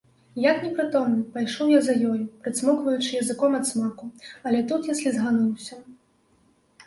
Як 0.43 0.57
непрытомны, 0.67 1.17
пайшоў 1.33 1.67
я 1.73 1.81
за 1.87 1.93
ёю, 2.11 2.13
прыцмокваючы 2.47 3.11
языком 3.21 3.51
ад 3.59 3.65
смаку, 3.71 4.09
але 4.49 4.59
тут 4.71 4.89
я 4.93 4.95
слізгануўся. 5.01 5.75